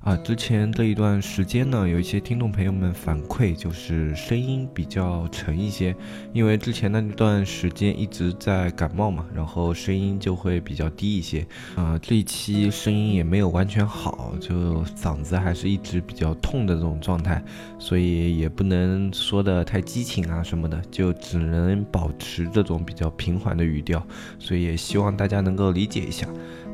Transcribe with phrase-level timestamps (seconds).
[0.00, 5.94] 啊，之前这一段时间呢，有一些听众朋友们反馈，就是声音比较沉一些，
[6.32, 11.46] 因为之前那段时间一直在感冒嘛，然后声音就会比较低一些。
[11.74, 17.44] 啊，这一期声音也没有完全好，就嗓子还是一直比较痛的这种状态，
[17.78, 24.02] 所以也不能说的太激情啊什么的，就只能保持这种比较平缓的语调，
[24.38, 26.26] 所以也希望大家能够理解一下。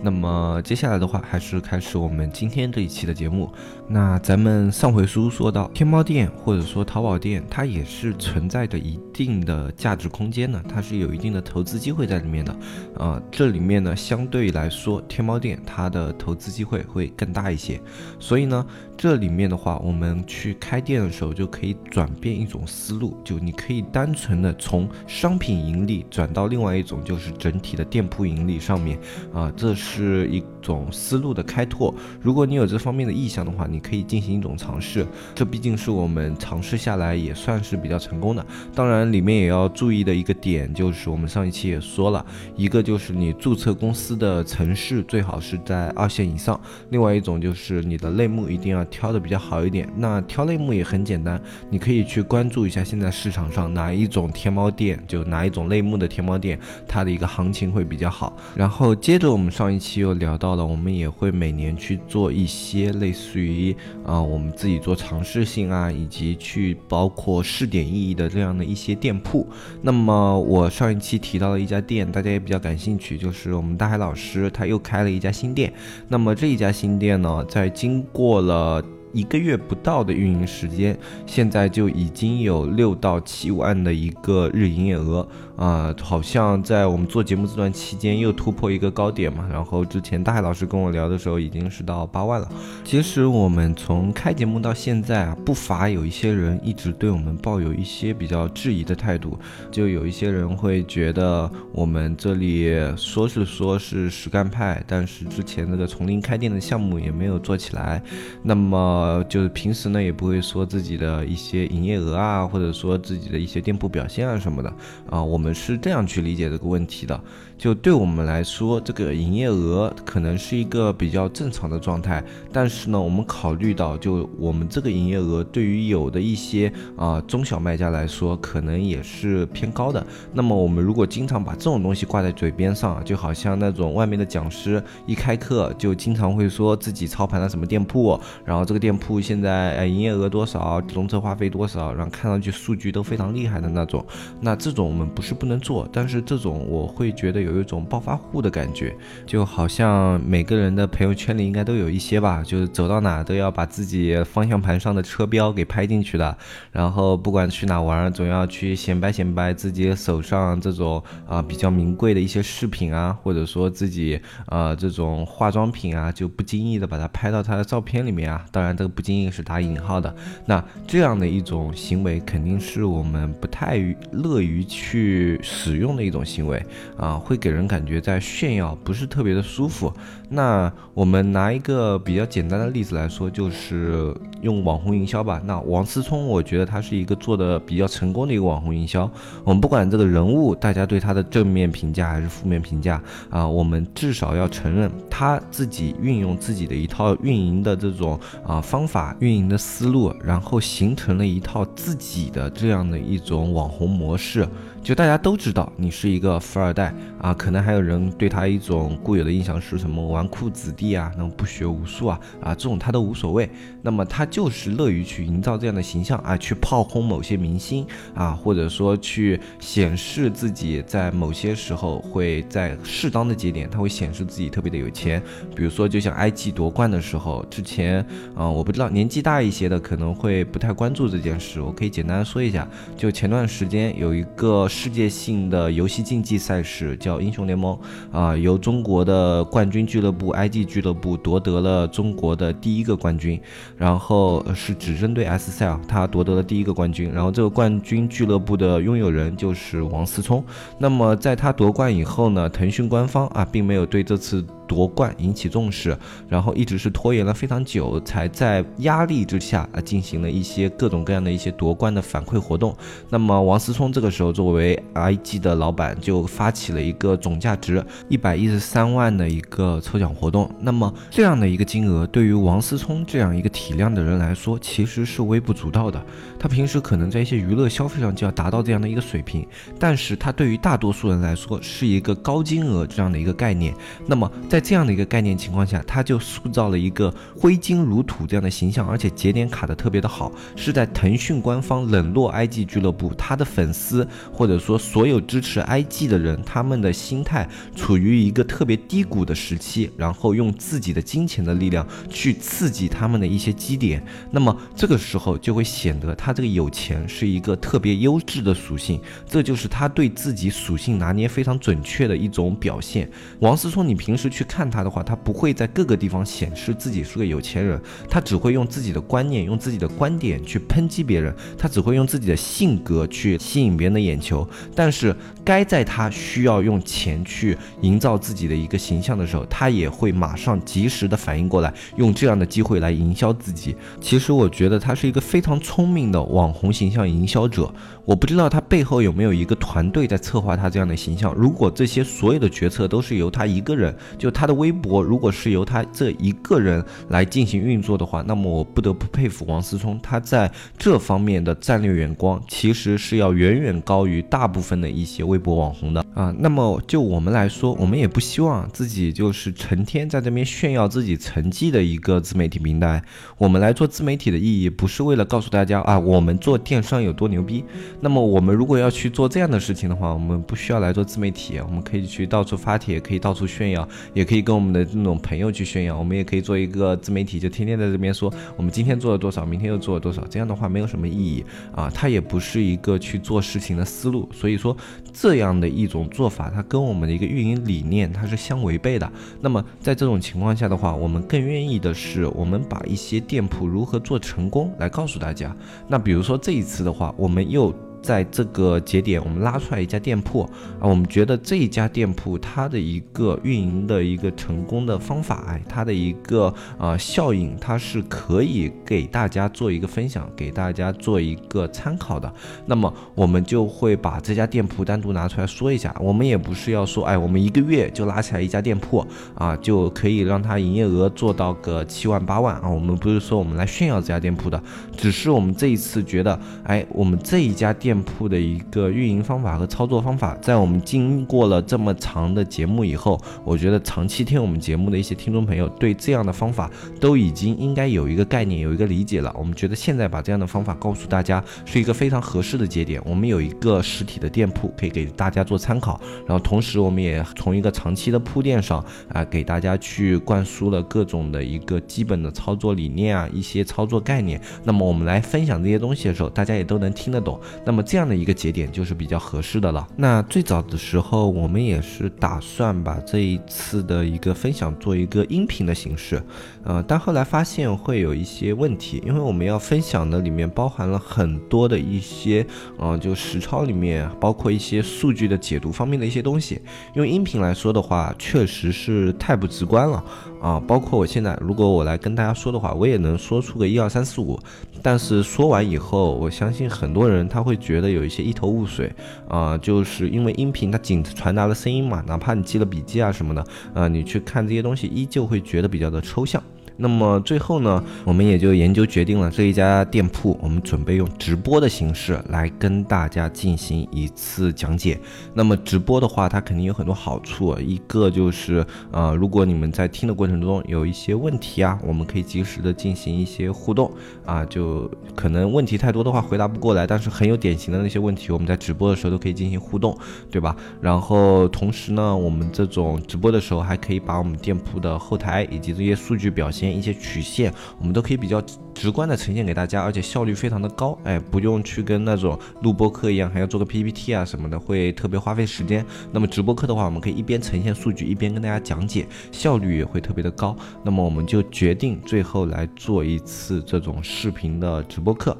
[0.06, 3.52] 那么接下来的话，还是开始我们今天这一期的节目。
[3.88, 12.56] 那咱们上回书说到，天猫店或者说淘宝店，它也是存在着一定的价值空间的，它是有一定的投资机会在里面的。
[12.94, 17.80] 呃，这里面呢，相对来说，天猫店它的投资机会会更大一些。
[18.20, 18.64] 所以呢，
[18.96, 28.98] 这里面的话，我们去开店的时候就可以转变一种思路，就你可以单纯的从商品盈利转到另外一种，就是整体的店铺盈利上面。
[29.32, 30.26] 啊，这是。
[30.26, 31.94] 一种思路的开拓。
[32.20, 35.06] 如果你有这方面的意向的话，你可以进行一种尝试。
[35.34, 38.44] 这毕竟是我们尝试下来也算是比较成功的。
[38.74, 42.24] 当然，里面也要注意的一个点就是，我们上一期也说了
[42.56, 46.60] 一个，就是你注册公司的城市最好是在二线以上。
[46.90, 49.88] 另外一种就是你的类目一定要挑的比较好一点。
[49.96, 58.36] 那挑类目也很简单，你可以去关注一下现在市场上哪一种天猫店，就哪一种类目的天猫店，它的一个行情会比较好。
[58.56, 59.76] 然后接着我们上一。
[59.78, 69.46] 期又聊到了，我们也会每年去做一些类似于啊，我们自己做尝试性啊，以及去包括试点意义的这样的一些店铺。
[69.82, 75.72] 那么我上一期提到了一家店，大家也比较感兴趣，就是我们大海老师他又开了一家新店。
[76.08, 78.75] 那么这一家新店呢，在经过了。
[79.16, 80.94] 一个月不到的运营时间，
[81.24, 85.94] 现在就已经有六到七万的一个日营业额啊！
[86.02, 89.48] 好像在我们做节目这段期间又突破一个高点嘛。
[89.50, 92.46] 然后之前大海老师跟我聊的时候，已经是到八万了。
[92.84, 99.38] 其实我们从开节目到现在啊，不乏有一些人一直对我们抱有一些比较质疑的态度，
[99.70, 108.02] 就有一些人会觉得我们这里说是说是实干派，但是之前那个从零开店的项目也没有做起来，
[108.42, 109.05] 那么。
[109.06, 114.72] 呃，就是平时呢，也不会说自己的一些营业额啊，或者说自己的一些店铺表现啊什么的
[115.08, 117.20] 啊，我们是这样去理解这个问题的。
[117.58, 122.22] 就对我们来说，这个营业额可能是一个比较正常的状态，
[122.52, 130.06] 但是呢，我们考虑到，就我们这个营业额对于有的一些啊中小卖家来说，可能也是偏高的。
[130.34, 144.04] 那么我们如果经常把这种东西挂在嘴边上，就好像那种外面的讲师一开课就经常会说自己操盘了什么店铺，然后这个店铺现在呃营业额多少，融资花费多少，然后看上去数据都非常厉害的那种，
[144.42, 147.45] 那这种我们不是不能做，但是这种我会觉得。
[147.46, 156.36] 有一种暴发户的感觉，就好像每个人的朋友圈里应该都有一些吧，就是走到哪都要把自己方向盘上的车标给拍进去的，
[156.72, 168.44] 然后不管去哪玩，总要去显摆显摆自己手上这种啊比较名贵的一些饰品啊，或者说自己啊这种化妆品啊，就不经意的把它拍到他的照片里面啊。
[168.50, 170.12] 当然，这个不经意是打引号的。
[170.46, 173.78] 那这样的一种行为，肯定是我们不太
[174.10, 176.60] 乐于去使用的一种行为
[176.96, 177.35] 啊，会。
[177.36, 179.92] 给人感觉在炫耀，不是特别的舒服。
[180.28, 185.40] 那我们拿一个比较简单的例子来说，就是用网红营销吧。
[185.44, 189.08] 那王思聪，我觉得他是一个做的比较成功的一个网红营销。
[189.44, 204.46] 我们不管这个人物，大家对他的正面评价还是负面评价啊，我们至少要承认他自己运用自己的一套运营的这种啊方法、运营的思路，然后形成了一套自己的这样的一种网红模式。
[204.86, 213.50] 就大家都知道你是一个富二代啊，可能还有人对他一种固有的印象是什么纨绔子弟啊，那种不学无术啊啊，这种他都无所谓。
[213.82, 217.84] 那么他就是乐于去营造这样的形象啊，去炮轰某些明星
[218.14, 225.20] 啊，或者说去显示自己在某些时候会在适当的节点，他会显示自己特别的有钱。
[225.56, 228.06] 比如说，就像 IG 夺冠的时候，之前
[228.36, 234.68] 啊，我不知道年纪大一些的可能会不太关注这件事，我可以简单说一下，就前段时间有一个。
[234.76, 237.76] 世界性的游戏竞技赛事，叫英雄联盟
[238.12, 243.40] 啊，由中国的冠军俱乐部 IG 俱乐部夺得了中国的第一个冠军，
[243.78, 250.44] 然后是只针对 S 赛啊，他夺得了第一个冠军，然后这个冠军俱乐部的拥有人就是王思聪。
[250.78, 254.44] 那么在他夺冠以后呢，腾讯官方啊，并没有对这次。
[254.66, 255.96] 夺冠引起重视，
[256.28, 262.76] 然后一直是拖延了非常久，才在压力之下啊进行了一些各种各样的一些夺冠的反馈活动。
[263.08, 270.50] 那么王思聪这个时候作为 IG 的老板，就发起了一个总价值一百一十三万的一个抽奖活动。
[270.60, 276.02] 那么这样的一个金额，对于王思聪这样一个体量的人来说，其实是微不足道的。
[276.38, 279.46] 他平时可能在一些娱乐消费上就要达到这样的一个水平，
[279.78, 283.74] 但是他对于大多数人来说是一个高金额这样的一个概念。
[284.06, 308.98] 那么在在这样的一个概念情况下，他就塑造了一个挥金如土这样的形象，而且节点卡的特别的好，是在腾讯官方冷落 IG 俱乐部，他的粉丝或者说所有支持 IG 的人，他们的心态处于一个特别低谷的时期，然后用自己的金钱的力量去刺激他们的一些基点，那么这个时候就会显得他这个有钱是一个特别优质的属性，
[309.28, 313.06] 这就是他对自己属性拿捏非常准确的一种表现。
[313.40, 314.45] 王思聪，你平时去。
[314.46, 324.48] 看他的话，他不会在各个地方显示自己是个有钱人，他只会用自己的观念、用自己的观点去抨击别人，他只会用自己的性格去吸引别人的眼球。
[324.74, 325.14] 但是，
[325.44, 333.76] 该在他需要用钱去营造自己的一个形象的时候，他也会马上及时的反应过来，用这样的机会来营销自己。
[334.00, 337.72] 其实，我觉得他是一个非常聪明的网红形象营销者。
[338.04, 341.34] 我不知道他背后有没有一个团队在策划他这样的形象。
[341.34, 356.34] 如果这些所有的决策都是由他一个人，就他的微博如果是由他这一个人来进行运作的话，那么我不得不佩服王思聪，他在这方面的战略眼光其实是要远远高于大部分的一些微博网红的啊。
[356.38, 363.02] 那么就我们来说，我们也不希望自己就是成天在这边炫耀自己成绩的一个自媒体平台。
[363.38, 367.64] 我们来做自媒体的意义不是为了告诉大家啊，我们做电商有多牛逼。
[368.02, 375.98] 那么我们如果要去做这样的事情的话，我们不需要来做自媒体，我们可以去到处发帖，可以到处炫耀，也可以跟我们的那种朋友去宣扬。
[375.98, 380.22] 我们也可以做一个自媒体，就天天在这边说我们今天做了多少，明天又做了多少。
[380.26, 381.44] 这样的话没有什么意义
[381.74, 384.28] 啊，它也不是一个去做事情的思路。
[384.32, 384.76] 所以说
[385.12, 389.10] 这样的一种做法，它跟我们的一个运营理念它是相违背的。
[389.40, 395.56] 那么在这种情况下的话，我们更愿意的是，我们把一些店铺如何做成功来告诉大家。
[395.88, 397.72] 那比如说这一次的话，我们又。
[398.02, 400.42] 在这个节点，我们拉出来一家店铺
[400.78, 412.32] 啊，我们觉得这一家店铺它的一个运营的一个成功的方法，哎，它的一个啊效应，它是可以给大家做一个分享，给大家做一个参考的。
[412.66, 415.92] 那么我们就会把这家店铺单独拿出来说一下。
[416.00, 419.04] 我们也不是要说，哎，我们一个月就拉起来一家店铺
[419.34, 422.68] 啊，就可以让它营业额做到个七万八万啊。
[422.68, 424.62] 我们不是说我们来炫耀这家店铺的，
[424.96, 427.85] 只是我们这一次觉得，哎，我们这一家店。
[427.86, 436.68] 店铺的一个运营方法和操作方法，在我们经过了这么长的节目以后，我觉得长期听我们节目的一些听众朋友，对这样的方法
[437.00, 439.32] 都已经应该有一个概念，有一个理解了。
[439.38, 443.00] 我们觉得现在把这样的方法告诉大家，是一个非常合适的节点。
[443.06, 454.40] 我们有一个实体的店铺可以给大家做参考，然后同时我们也从一个长期的铺垫上啊，给大家去灌输了各种的一个基本的操作理念啊，一些操作概念。
[454.64, 457.40] 那么我们来分享这些东西的时候，大家也都能听得懂。
[457.64, 459.86] 那么那么这样的一个节点就是比较合适的了。
[459.96, 466.22] 那最早的时候，我们也是打算把这一次的一个分享做一个音频的形式，
[466.64, 472.46] 呃，但后来发现会有一些问题，因为我们要分享的里面包含了很多的一些，
[472.78, 476.58] 嗯，就实操里面包括一些数据的解读方面的一些东西。
[476.94, 480.02] 用音频来说的话，确实是太不直观了
[480.40, 480.58] 啊。
[480.66, 484.40] 包括我现在如果我来跟大家说的话，我也能说出个一二三四五，
[484.86, 488.94] 但是说完以后，我相信很多人他会觉得有一些一头雾水
[489.28, 496.40] 啊，就是因为音频它仅传达了声音嘛，哪怕你记了笔记啊什么的，啊，你去看这些东西依旧会觉得比较的抽象。
[496.76, 505.00] 那么最后呢，我们也就研究决定了这一家店铺，我们准备用直播的形式来跟大家进行一次讲解。
[505.32, 513.90] 那么直播的话，它肯定有很多好处，一个就是呃，如果你们在听的过程中有一些问题啊，我们可以及时的进行一些互动
[514.26, 519.96] 啊，就可能问题太多的话回答不过来，但是很有典型的那些问题，我们在直播的时候都可以进行互动，
[520.30, 520.54] 对吧？
[520.82, 526.65] 然后同时呢，我们这种直播的时候还可以把我们店铺的后台以及这些数据表现。
[526.74, 528.42] 一些曲线，我们都可以比较
[528.74, 530.98] 直观的呈现给大家，而且效率非常的高。
[531.04, 535.84] 哎，不用去跟那种录播课一样，还要做个 PPT 啊什么的，会特别花费时间。
[536.12, 540.56] 那么直播课的话，我们可以一边呈现数据，一边跟大家讲解，效率也会特别的高。
[540.84, 545.36] 那么我们就决定最后来做一次这种视频的直播课。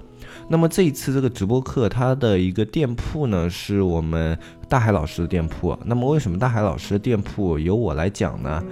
[0.49, 4.37] 那么这一次这个直播课，它的一个店铺呢，是我们
[4.68, 5.76] 大海老师的店铺。
[5.85, 8.62] 那么为什么大海老师的店铺由我来讲呢？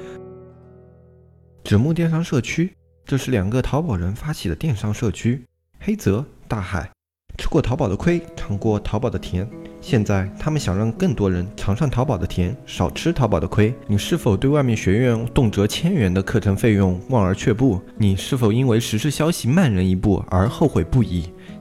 [1.64, 2.74] 纸木电商社区，
[3.06, 5.42] 这是两个淘宝人发起的电商社区。
[5.80, 6.90] 黑泽、大海，
[7.38, 9.48] 吃过淘宝的亏，尝过淘宝的甜。
[9.80, 13.74] 现在他们想让更多人尝上淘宝的甜，少吃淘宝的亏。
[13.86, 17.80] 你是否对外面学院动辄千元的课程费用望而却步？
[17.96, 21.30] 你是否因为实时消息慢人一步而后悔不已？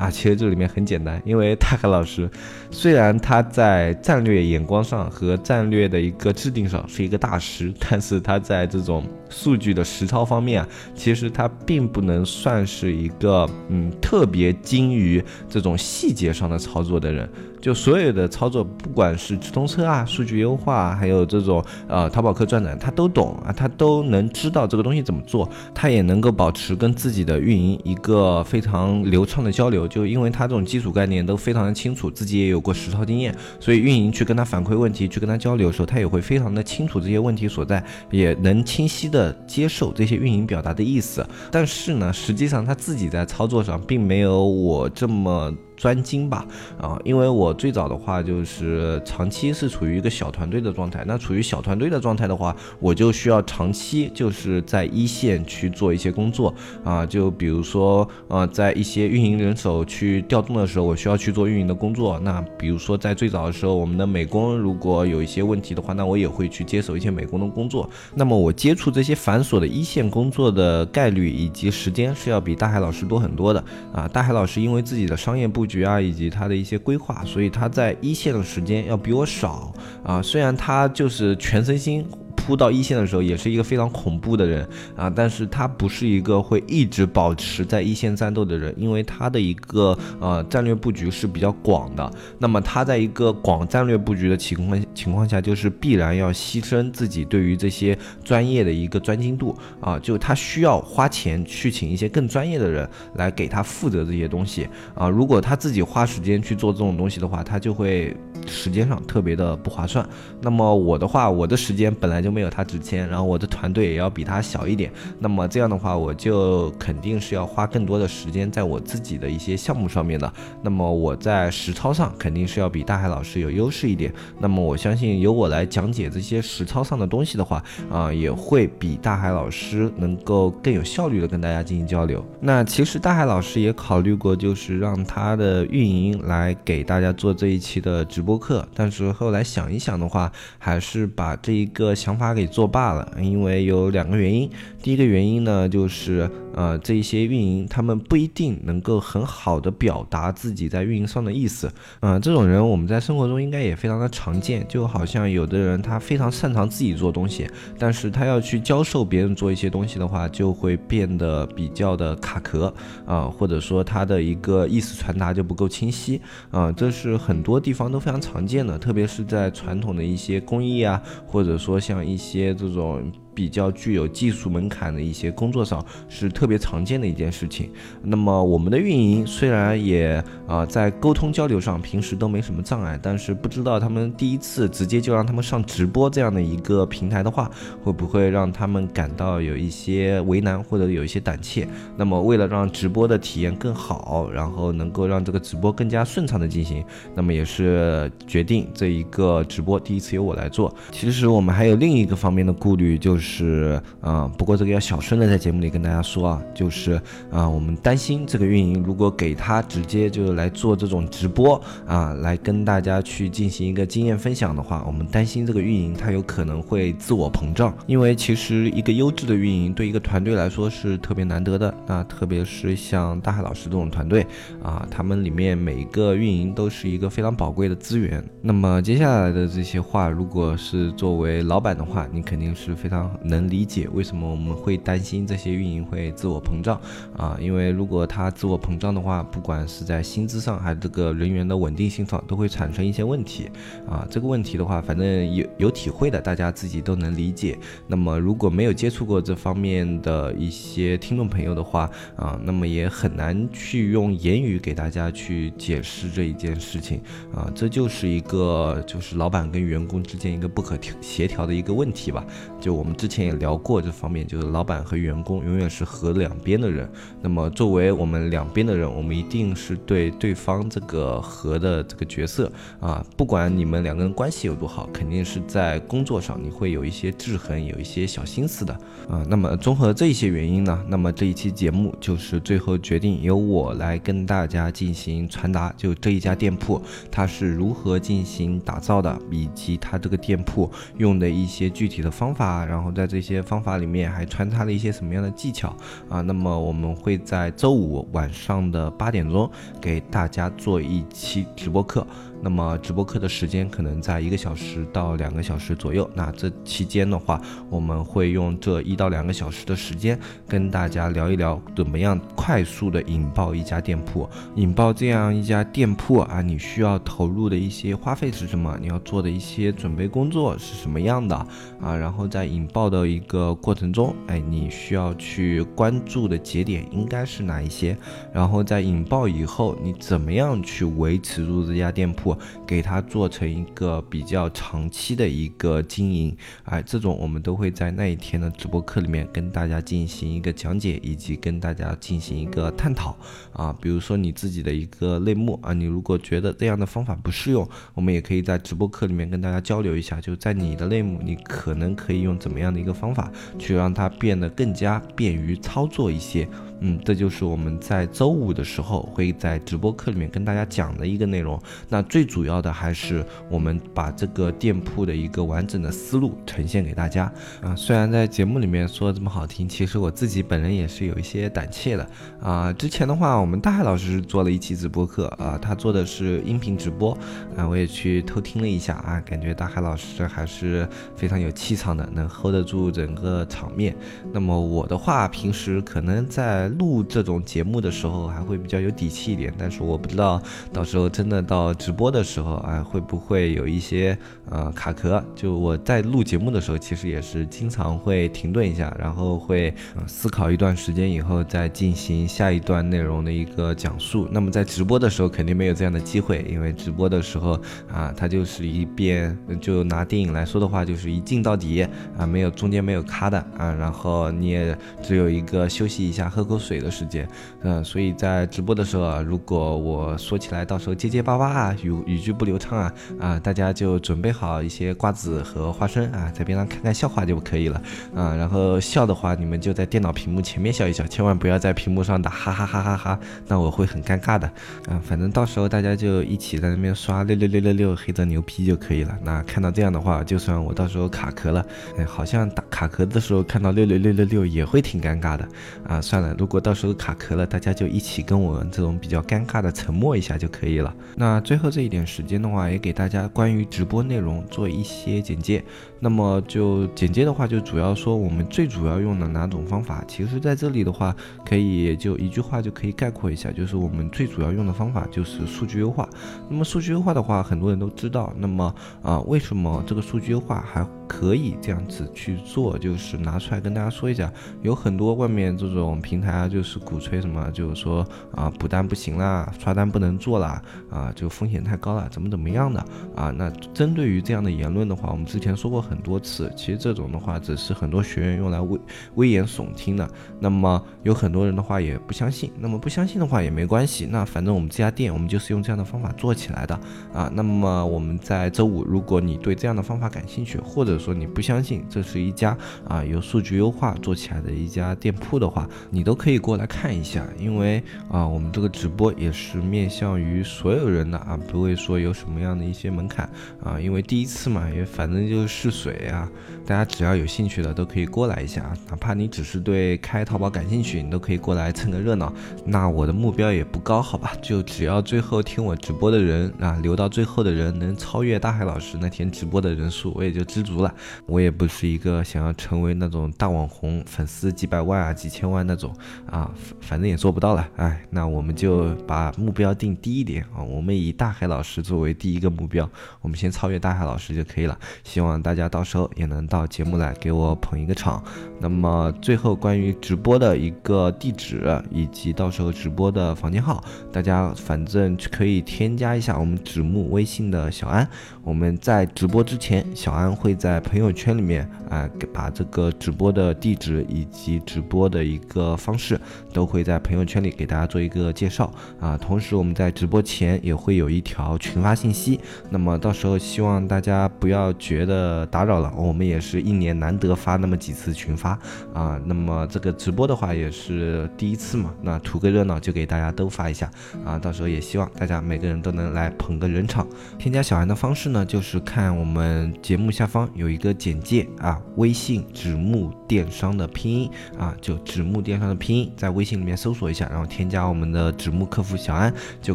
[0.00, 2.28] 啊，其实这里面很简单，因为大海老师
[2.70, 17.28] 虽然他在战略眼光上和战略的一个制定上是一个大师，但是他在这种数据的实操方面啊，其实他并不能算是一个嗯特别精于这种细节上的操作的人。
[17.60, 29.86] 就所有的操作，不管是直通车啊、数据优化，还有这种呃淘宝客转展，他都懂啊，他都能知道这个东西怎么做，他也能够保持跟自己的运营一个非常流畅的交流。
[29.86, 41.26] 就因为他这种基础概念都非常的清楚，自己也有过实操经验，所以运营去跟他反馈问题，去跟他交流的时候，他也会非常的清楚这些问题所在，也能清晰的接受这些运营表达的意思。
[41.50, 45.52] 但是呢，实际上他自己在操作上并没有我这么。
[45.80, 46.46] 专精吧，
[46.78, 62.20] 啊，因为我最早的话就是长期是处于一个小团队的状态，那处于小团队的状态的话，我就需要长期就是在一线去做一些工作，啊，就比如说，呃，在一些运营人手去调动的时候，我需要去做运营的工作。
[62.20, 67.88] 那比如说在最早的时候，我们的美工如果有一些问题的话，那我也会去接手一些美工的工作。
[68.14, 75.69] 那么我接触这些繁琐的一线工作的概率以及时间是要比大海老师多很多的，啊，大海老师因为自己的商业布。
[75.70, 79.72] 局啊，以及他的一些规划，所以他在一线的时间要比我少
[80.02, 80.20] 啊。
[80.20, 82.04] 虽然他就是全身心。
[82.46, 84.66] 扑到一线的时候，也是一个非常恐怖的人
[84.96, 92.10] 啊，但是他不是一个会一直保持在一线战斗的人，因为他的一个呃战略布局是比较广的。
[92.38, 105.08] 那么他在一个广战略布局的情况情况下，就是必然要牺牲自己对于这些专业的一个专精度啊，就他需要花钱去请一些更专业的人来给他负责这些东西啊。
[105.08, 108.16] 如果他自己花时间去做这种东西的话，他就会
[108.46, 110.08] 时间上特别的不划算。
[110.40, 112.29] 那么我的话，我的时间本来就。
[112.30, 120.32] 没有他值钱，然后我的团队也要比他小一点，那么这样的话，我就肯定是要花更多的时间在我自己的一些项目上面的。
[120.62, 124.12] 那么我在实操上肯定是要比大海老师有优势一点。
[124.38, 132.24] 那么我相信由我来讲解这些实操上的东西的话，啊，也会比大海老师能够更有效率的跟大家进行交流。
[132.40, 142.19] 那其实大海老师也考虑过，就是让他的运营来给大家做这一期的直播课，但是后来想一想的话，还是把这一个想。
[142.19, 144.48] 法给作罢了，因为有两个原因。
[144.82, 151.72] 第一个原因呢，就是呃，这一些运营他们不一定能够很好的表达自己在运营上的意思。
[152.00, 154.66] 嗯，这种人我们在生活中应该也非常的常见。
[154.68, 157.48] 就好像有的人他非常擅长自己做东西，
[157.78, 162.70] 但是他要去教授别人做一些东西的话，就会变得比较的卡壳
[163.06, 166.70] 啊，或者说他的一个意思传达就不够清晰啊。
[166.72, 173.10] 这是很多地方都非常常见的，特别是在传统的一些工艺啊，或者说像一些这种。
[173.34, 177.70] 比较具有技术门槛的一些工作上是特别常见的一件事情。
[178.02, 187.50] 那么我们的运营虽然也啊在沟通交流上平时都没什么障碍，但是不知道他们第一次直接就让他们上直播这样的一个平台的话，
[187.82, 191.66] 会不会让他们感到有一些为难或者有一些胆怯？
[191.96, 196.84] 那么为了让直播的体验更好，然后能够让这个直播更加顺畅的进行，
[197.14, 200.74] 那么也是决定这一个直播第一次由我来做。
[200.90, 207.00] 其实我们还有另一个方面的顾虑，就是啊，不过这个要小声的在节目里跟大家说啊，就是
[207.30, 224.26] 啊，我们担心这个运营如果给他直接就来做这种直播啊，来跟大家去进行一个经验分享的话，我们担心这个运营他有可能会自我膨胀，因为其实一个优质的运营对一个团队来说是特别难得的，那特别是像大海老师这种团队
[224.62, 228.24] 啊，他们里面每一个运营都是一个非常宝贵的资源。
[228.40, 236.80] 那么接下来的这些话，如果是作为老板的话，你肯定是非常能理解为什么我们会担心这些运营会自我膨胀
[237.16, 243.50] 啊，因为如果它自我膨胀的话，不管是在薪资上还是这个人员的稳定性上，都会产生一些问题
[243.88, 244.06] 啊。
[244.10, 247.58] 这个问题的话，反正有有体会的，大家自己都能理解。
[247.86, 257.00] 那么如果没有接触过这方面的一些听众朋友的话啊，那么也很难去用言语给大家去解释这一件事情
[257.34, 257.50] 啊。
[257.54, 262.24] 这就是一个就是老板跟员工之间一个不可调协调的一个问题吧。
[262.60, 266.86] 就我们之前也聊过这方面，就是老板和员工永远是河两边的人。
[267.22, 278.74] 那么作为我们两边的人，我们一定是对对方这个河的这个角色啊，不管你们两个人关系有多好，肯定是在工作上你会有一些制衡，有一些小心思的
[279.08, 279.24] 啊。
[279.26, 295.74] 那么综合这一些原因呢，那么这一期节目就是最后决定由我来跟大家进行传达，就这一家店铺它是如何进行打造的，以及它这个店铺用的一些具体的方法，然后在这些方法里面还穿插了一些什么样的技巧
[296.08, 296.20] 啊？
[296.20, 302.06] 那么我们会在周五晚上的八点钟给大家做一期直播课。
[302.42, 306.08] 那么直播课的时间可能在一个小时到两个小时左右。
[306.14, 310.18] 那这期间的话，我们会用这一到两个小时的时间
[310.48, 314.28] 跟大家聊一聊，怎么样快速的引爆一家店铺。
[314.56, 318.76] 引爆这样一家店铺啊，你需要投入的一些花费是什么？
[318.80, 321.36] 你要做的一些准备工作是什么样的
[321.80, 321.94] 啊？
[321.94, 327.96] 然后在引爆的一个过程中，哎，你需要去关注的节点应该是哪一些？
[328.32, 332.29] 然后在引爆以后，你怎么样去维持住这家店铺？
[332.66, 343.16] 给它做成一个比较长期的一个经营，哎，这种我们都会在那一天的直播课里面跟大家进行一个讲解，以及跟大家进行一个探讨
[343.52, 343.74] 啊。
[343.80, 356.48] 比如说你自己的一个类目啊，你如果觉得这样的方法不适用，我们也可以在直播课里面跟大家交流一下，就在你的类目，你可能可以用怎么样的一个方法去让它变得更加便于操作一些。
[356.80, 361.60] 嗯，这就是我们在周五的时候会在直播课里面跟大家讲的一个内容。
[361.88, 367.74] 那最主要的还是我们把这个店铺的一个完整的思路呈现给大家啊。
[367.76, 372.06] 虽然在节目里面说的这么好听，其实我自己本人也是有一些胆怯的
[372.40, 372.72] 啊。
[372.72, 377.12] 之前的话，我们大海老师做了一期直播课啊，他做的是音频直播
[377.56, 383.94] 啊，我也去偷听了一下啊，感觉大海老师还是非常有气场的，能 hold 得住整个场面。
[384.32, 390.40] 那么我的话，平时可能在录这种节目的时候还会比较有底气一点，但是我不知道
[390.72, 394.16] 到时候真的到直播的时候啊，会不会有一些
[394.48, 395.22] 呃卡壳？
[395.34, 399.74] 就我在录节目的时候，其实也是经常会停顿一下，然后会
[400.06, 404.28] 思考一段时间以后再进行下一段内容的一个讲述。
[404.30, 407.58] 那么在直播的时候肯定没有这样的机会，因为直播的时候
[407.90, 411.82] 啊，它就是一遍，就拿电影来说的话，就是一镜到底
[412.16, 416.59] 啊，没有中间没有卡的啊，然后你也只有一个休息一下，喝口。
[416.60, 417.26] 水的时间，
[417.62, 427.82] 嗯，所以在直播的时候啊，如果我说起来到时候结结巴巴啊，语语句不流畅啊，啊，大家就准备好一些瓜子和花生啊，在边上看看笑话就可以了，
[428.14, 434.46] 啊， 然后笑的话，你们就在电脑屏幕前面笑一笑，千万不要在屏幕上打哈哈哈哈哈，那我会很尴尬的，
[434.88, 439.14] 啊，反正到时候大家就一起在那边刷六六六六六黑泽牛批就可以了。
[439.22, 441.64] 那看到这样的话，就算我到时候卡壳了，
[441.98, 445.46] 哎，好像打卡壳的时候看到六六六六六也会挺尴尬的，
[445.86, 450.94] 啊，算了，如果到时候卡壳了，大家就一起跟我这种比较尴尬的沉默一下就可以了。
[451.16, 455.62] 那最后这一点时间的话，也给大家关于直播内容做一些简介。
[456.00, 460.02] 那么就简介的话，就主要说我们最主要用的哪种方法。
[460.08, 466.08] 其实在这里的话，可以就一句话就可以概括一下，就是我们最主要用的方法就是数据优化。
[466.48, 468.32] 那么数据优化的话，很多人都知道。
[468.36, 472.78] 那么啊，为什么这个数据优化还可以这样子去做？
[472.78, 474.32] 就是拿出来跟大家说一下，
[474.62, 476.30] 有很多外面这种平台。
[476.30, 482.80] 啊就是鼓吹什么，就是说啊补单不行啦，刷单不能做啦，啊就风险太高了，怎么怎么样的
[483.14, 483.30] 啊？
[483.36, 488.80] 那针对于这样的言论的话，我们之前说过很多次，其实这种的话只是很多学员用来危
[489.16, 490.08] 危言耸听的。
[490.38, 496.78] 那么有很多人的话也不相信，那么不相信的话也没关系，那反正我们这家店我们就是用这样的方法做起来的
[497.12, 497.28] 啊。
[497.34, 513.28] 那么我们在周五，如果你对这样的方法感兴趣，或者说你不相信这是一家啊有数据优化做起来的一家店铺的话，你都可以过来看一下，因为啊我们这个直播也是面向于所有人的啊，不会说有什么样的一些门槛
[513.64, 516.28] 啊，因为第一次嘛，也反正就是试水啊，
[516.66, 522.32] 大家只要有兴趣的都可以过来一下啊，哪怕你只是对开淘宝感兴趣，你都可以过来蹭个热闹。
[522.66, 530.94] 那我的目标也不高，好吧，就只要最后听我直播的人啊，留到最后的人能超越大海老师那天直播的人数，我也就知足了。
[531.24, 535.94] 我也不是一个想要成为那种大网红，粉丝几百万啊、几千万那种
[536.30, 537.66] 啊，反正也做不到了。
[537.76, 542.88] 哎，那我们就把目标定低一点啊，我们以大海老师作为第一个目标，
[543.22, 544.78] 我们先超越大海老师就可以了。
[545.04, 548.22] 希望大家到时候也能到节目来给我捧一个场。
[548.58, 558.06] 那么最后关于直播的一个地址以及到时候直播的房间号，大家反正可以添加一下我们纸木微信的小安。
[558.42, 566.20] 我们在直播之前，小安会在朋友圈里面啊，把这个直播的地址以及直播的一个方式，
[566.52, 569.16] 都会在朋友圈里给大家做一个介绍啊。
[569.16, 572.40] 同时，我们在直播前也会有一条群发信息。
[572.68, 578.58] 那么到时候希望大家不要觉得打打扰了，我们也是一年难得发那么几次群发
[578.94, 579.20] 啊。
[579.26, 583.90] 那么这个直播的话也是第一次嘛，那图个热闹就给大家都发一下
[584.24, 584.38] 啊。
[584.38, 587.06] 到时候也希望大家每个人都能来捧个人场。
[587.38, 599.74] 添加小安的方式呢，就是看我们节目下方有一个简介啊，微信纸木电商的拼音啊，就纸木电商的拼音，在微信里面搜索一下，然后添加我们的纸木客服小安，就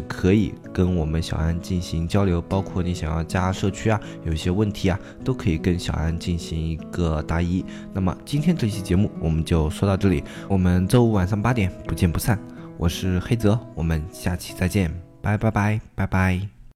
[0.00, 2.42] 可以跟我们小安进行交流。
[2.42, 7.64] 包括你想要加社区啊，有一些问题啊，都可以跟小安进行一个答疑。
[7.92, 12.38] 那么今天这期节目我们就说到这里，我们周五晚上八点不见不散。
[12.78, 16.55] 我是黑泽，我们下期再见，拜拜拜拜拜。